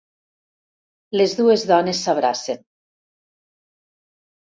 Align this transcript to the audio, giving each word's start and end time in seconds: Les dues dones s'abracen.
Les 1.19 1.37
dues 1.43 1.67
dones 1.73 2.01
s'abracen. 2.09 2.67